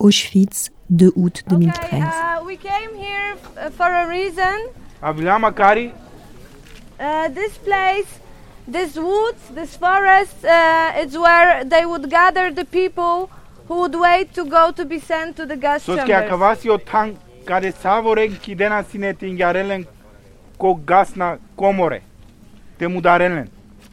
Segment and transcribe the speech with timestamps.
[0.00, 2.02] Auschwitz, 2 août 2013.
[2.02, 4.68] uh, we came here f- for a reason.
[5.02, 5.92] Avila Makari,
[7.00, 8.08] Uh, this place,
[8.66, 13.30] this woods, this forest, uh, it's where they would gather the people
[13.68, 16.10] who would wait to go to be sent to the gas chambers.
[16.10, 19.86] acabasi o tan care savoren kidena sine tingarelen
[20.58, 22.00] ko gasna komore.
[22.78, 23.48] Te mudarelen.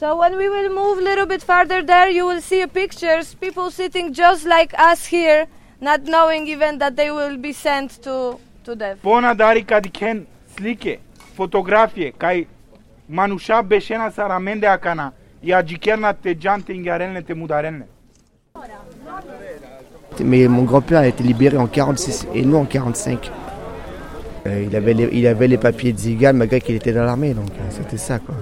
[0.00, 3.70] So when we will move a little bit farther there, you will see pictures, people
[3.70, 5.46] sitting just like us here,
[5.80, 8.98] not knowing even that they will be sent to, to death.
[9.02, 11.00] Pona dari kadiken slike,
[11.36, 12.46] fotografie, kai
[13.08, 17.84] manusha beshena saramende akana, ia jikerna te jan tingarelen te mudarelen.
[20.24, 23.30] Mais mon grand-père a été libéré en 46 et non en 45.
[24.46, 27.34] Euh, il, avait les, il avait les papiers de Zigan malgré qu'il était dans l'armée,
[27.34, 28.34] donc euh, c'était ça quoi.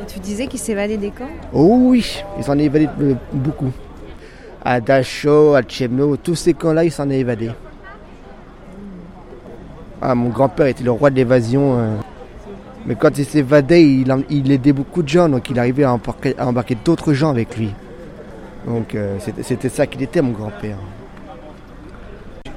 [0.00, 1.24] Et tu disais qu'il s'évadait des camps?
[1.52, 3.72] Oh oui, il s'en est évadé euh, beaucoup.
[4.64, 7.50] À Dachau, à Tchemno, tous ces camps-là, il s'en est évadé.
[10.02, 11.78] Ah, mon grand-père était le roi de l'évasion.
[11.78, 11.96] euh.
[12.86, 17.12] Mais quand il s'évadait, il, aidait beaucoup de gens, donc il arrivait à embarquer, d'autres
[17.12, 17.70] gens avec lui.
[18.66, 20.76] Donc euh, c'était- ça qu'il était, mon grand-père.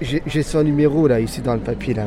[0.01, 2.05] J'ai son numéro là, ici dans le papier là.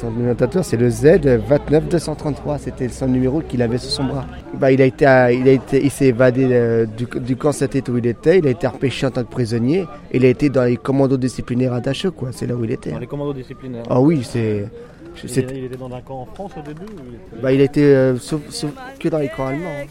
[0.00, 2.58] Son c'est le Z 29233.
[2.58, 4.24] C'était son numéro qu'il avait sur son bras.
[4.54, 7.52] Bah, il a été, à- il a été, il s'est évadé euh, du, du camp
[7.52, 8.38] Saint-Étienne où il était.
[8.38, 9.84] Il a été repêché en tant que prisonnier.
[10.12, 12.30] Il a été dans les commandos disciplinaires à Dachau, quoi.
[12.32, 12.92] C'est là où il était.
[12.92, 13.84] Dans les commandos disciplinaires.
[13.90, 14.66] Ah oui, c'est.
[15.22, 17.64] il, était dans un camp en France au début ou il était- Bah, il a
[17.64, 19.68] été euh, sauf, sauf que dans les camps allemands.
[19.68, 19.86] hein.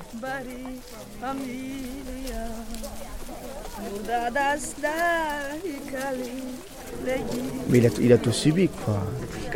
[7.69, 8.97] Mais il a, il a tout subi, quoi.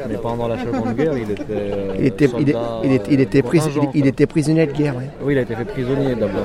[0.10, 1.44] Mais pendant la Seconde Guerre, il était.
[1.52, 4.26] euh, Il était, il, est- soldat, il, est- il était, pris- contingent, il, il était
[4.26, 5.10] prisonnier de guerre, ouais.
[5.24, 6.44] Oui, il a été fait prisonnier d'abord.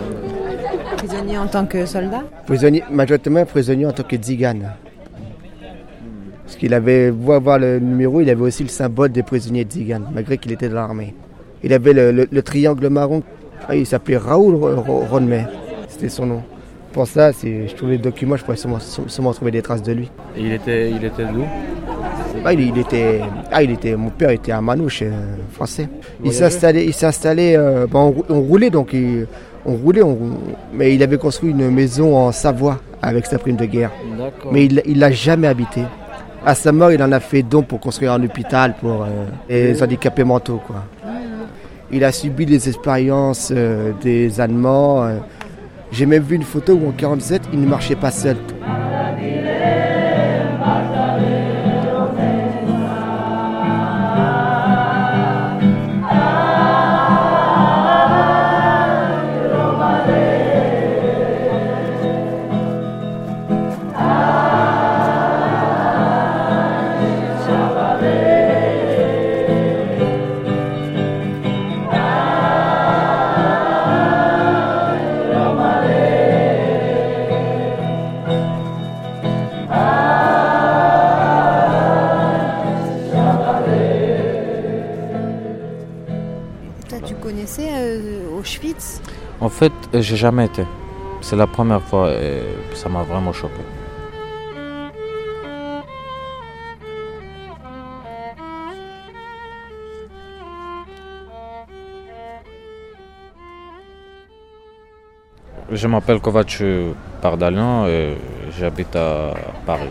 [0.96, 2.24] Prisonnier en tant que soldat?
[2.46, 4.56] Prisonnier, majoritairement prisonnier en tant que Zigan.
[6.44, 9.72] Parce qu'il avait, vous avoir le numéro, il avait aussi le symbole des prisonniers de
[9.72, 11.14] Zigan, malgré qu'il était dans l'armée.
[11.62, 13.22] Il avait le, le- le triangle marron.
[13.68, 15.44] Ah, il s'appelait Raoul Ro- Ro- Ronmet.
[15.88, 16.42] C'était son nom.
[16.92, 19.92] Pour ça, si je trouvais les documents, je pourrais sûrement, sûrement trouver des traces de
[19.92, 20.10] lui.
[20.36, 21.44] Et il était, il était d'où?
[22.44, 23.20] Ah, il, il était,
[23.52, 25.10] ah, il était, mon père était un manouche euh,
[25.52, 25.88] français.
[26.24, 29.26] Il s'est installé, il s'est installé, euh, bon, on, rou- on roulait donc, il-
[29.66, 30.16] on roulait, on-
[30.72, 33.90] mais il avait construit une maison en Savoie avec sa prime de guerre.
[34.52, 35.82] Mais il il l'a jamais habité.
[36.46, 39.06] À sa mort, il en a fait don pour construire un hôpital pour euh,
[39.48, 40.60] les handicapés mentaux.
[40.66, 40.84] Quoi.
[41.90, 45.08] Il a subi des expériences euh, des Allemands.
[45.90, 48.36] J'ai même vu une photo où en 47, il ne marchait pas seul.
[87.28, 89.02] Connaissais euh, Auschwitz?
[89.38, 90.64] En fait, euh, j'ai jamais été.
[91.20, 92.40] C'est la première fois et
[92.72, 93.60] ça m'a vraiment choqué.
[105.70, 106.62] Je m'appelle Kovac
[107.20, 108.16] Pardalian et
[108.58, 109.34] j'habite à
[109.66, 109.90] Paris.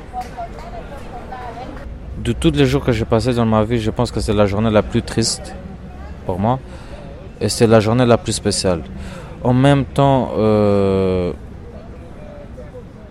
[2.17, 4.47] De tous les jours que j'ai passés dans ma vie, je pense que c'est la
[4.47, 5.53] journée la plus triste
[6.25, 6.59] pour moi
[7.39, 8.83] et c'est la journée la plus spéciale.
[9.43, 11.31] En même temps, euh,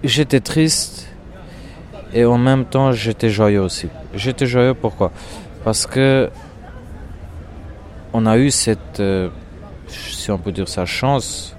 [0.02, 1.08] j'étais triste
[2.12, 3.88] et en même temps j'étais joyeux aussi.
[4.14, 5.12] J'étais joyeux pourquoi?
[5.64, 6.30] Parce que
[8.12, 9.28] on a eu cette, euh,
[9.88, 11.54] si on peut dire ça, chance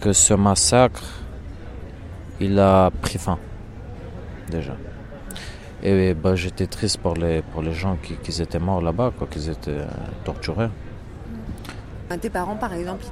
[0.00, 1.02] que ce massacre,
[2.40, 3.38] il a pris fin
[4.50, 4.76] déjà.
[5.82, 9.48] Et bah, j'étais triste pour les, pour les gens qui, qui étaient morts là-bas, qu'ils
[9.48, 9.86] étaient euh,
[10.24, 10.68] torturés.
[12.18, 13.04] Tes parents, par exemple,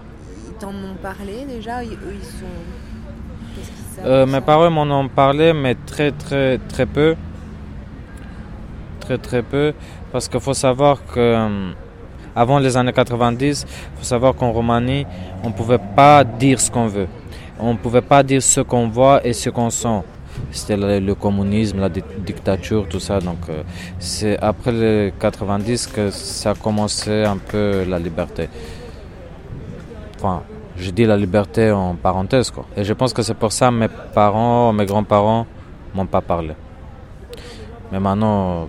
[0.49, 4.05] ils t'en ont parlé déjà Ils- Eux, ils sont.
[4.05, 7.15] Euh, mes parents m'en ont parlé, mais très très très peu.
[9.01, 9.73] Très très peu.
[10.11, 11.71] Parce qu'il faut savoir que euh,
[12.35, 15.07] avant les années 90, il faut savoir qu'en Roumanie,
[15.45, 17.07] on ne pouvait pas dire ce qu'on veut.
[17.61, 20.03] On ne pouvait pas dire ce qu'on voit et ce qu'on sent.
[20.53, 23.21] C'était le, le communisme, la di- dictature, tout ça.
[23.21, 23.63] Donc euh,
[24.01, 28.49] c'est après les 90 que ça a commencé un peu la liberté.
[30.19, 30.43] Enfin,
[30.77, 32.67] je dis la liberté en parenthèse, quoi.
[32.77, 35.47] Et je pense que c'est pour ça mes parents, mes grands-parents
[35.95, 36.55] m'ont pas parlé.
[37.93, 38.69] Mais maintenant,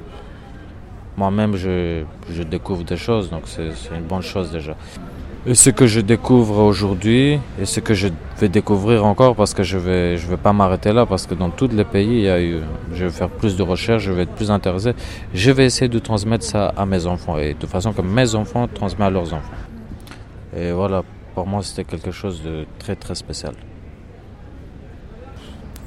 [1.18, 4.75] moi-même, je, je découvre des choses, donc c'est une bonne chose déjà.
[5.48, 8.10] Et ce que je découvre aujourd'hui, et ce que je
[8.40, 11.50] vais découvrir encore, parce que je vais, je vais pas m'arrêter là, parce que dans
[11.50, 12.60] tous les pays, il y a eu,
[12.94, 14.94] je vais faire plus de recherches, je vais être plus intéressé.
[15.34, 18.68] Je vais essayer de transmettre ça à mes enfants, et de façon que mes enfants
[18.68, 19.57] transmettent à leurs enfants.
[20.56, 21.04] Et voilà,
[21.40, 23.54] pour moi, c'était quelque chose de très très spécial.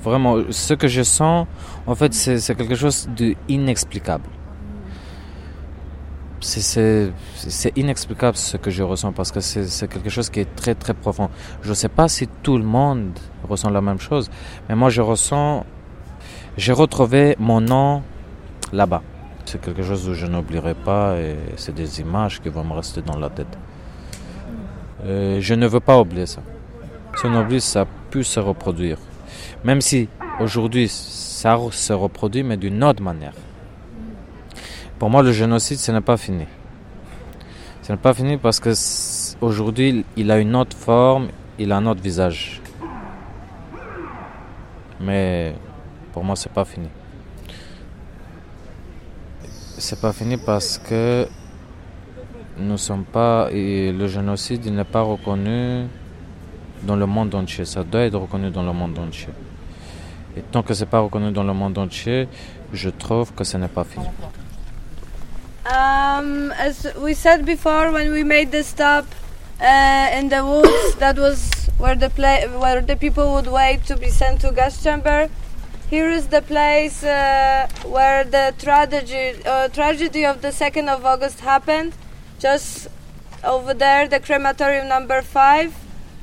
[0.03, 1.47] Vraiment, ce que je sens,
[1.87, 4.25] en fait, c'est quelque chose d'inexplicable.
[6.41, 7.13] C'est-
[7.77, 11.29] inexplicable ce que je ressens parce que c'est quelque chose qui est très très profond.
[11.61, 13.13] Je ne sais pas si tout le monde
[13.47, 14.31] ressent la même chose,
[14.69, 15.67] mais moi je ressens,
[16.57, 18.03] j'ai retrouvé mon nom
[18.73, 19.03] là-bas.
[19.45, 23.03] C'est quelque chose que je n'oublierai pas et c'est des images qui vont me rester
[23.03, 23.55] dans la tête.
[25.05, 26.43] Euh, je ne veux pas oublier ça.
[27.17, 28.99] Si on oublie, ça peut se reproduire.
[29.65, 30.09] Même si
[30.41, 33.35] aujourd'hui ça se reproduit, mais d'une autre manière.
[34.99, 36.47] Pour moi, le génocide, ce n'est pas fini.
[37.83, 38.73] Ce n'est pas fini parce que
[39.41, 41.29] aujourd'hui, il a une autre forme,
[41.59, 42.63] il a un autre visage.
[45.01, 45.55] Mais
[46.13, 46.89] pour moi, c'est pas fini.
[49.79, 51.27] C'est pas fini parce que
[52.59, 55.87] nous sommes pas et le génocide, n'est pas reconnu
[56.83, 57.65] dans le monde entier.
[57.65, 59.29] Ça doit être reconnu dans le monde entier.
[60.37, 62.29] Et tant que c'est pas reconnu dans le monde entier,
[62.73, 64.07] je trouve que ce n'est pas fini.
[65.65, 69.05] Um, as we said before, when we made the stop
[69.61, 73.97] uh, in the woods, that was where the pla- where the people would wait to
[73.97, 75.29] be sent to gas chamber.
[75.89, 81.41] Here is the place uh, where the tragedy uh, tragedy of the second of August
[81.41, 81.93] happened.
[82.43, 82.89] Just
[83.45, 85.73] over there, the crematorium number five,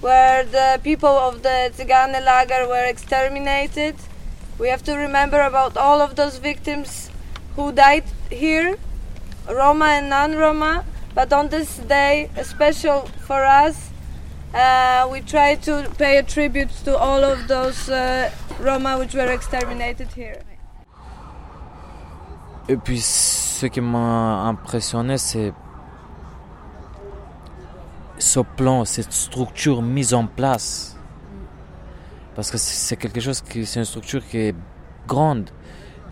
[0.01, 3.95] where the people of the Tzigane lager were exterminated.
[4.60, 7.10] We have to remember about all of those victims
[7.56, 8.75] who died here
[9.50, 10.83] Roma and non-Roma.
[11.16, 13.89] But on this day, special for us,
[14.54, 18.30] uh, we try to pay a tribute to all of those uh,
[18.60, 20.42] Roma which were exterminated here.
[22.68, 25.54] Et puis, ce qui m'a impressionné, c'est
[28.19, 30.98] ce plan, cette structure mise en place.
[32.36, 34.56] Parce que c'est quelque chose qui, c'est une structure qui est
[35.07, 35.50] grande.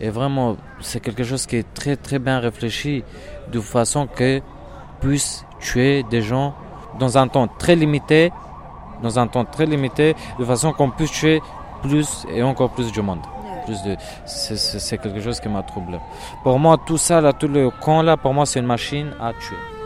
[0.00, 3.04] Et vraiment, c'est quelque chose qui est très très bien réfléchi,
[3.52, 4.40] de façon que
[5.00, 6.54] puisse tuer des gens
[6.98, 8.32] dans un temps très limité,
[9.02, 11.40] dans un temps très limité, de façon qu'on puisse tuer
[11.82, 13.20] plus et encore plus de monde.
[13.64, 15.98] Plus de, c'est quelque chose qui m'a troublé.
[16.42, 19.32] Pour moi, tout ça là, tout le camp là, pour moi, c'est une machine à
[19.32, 19.77] tuer.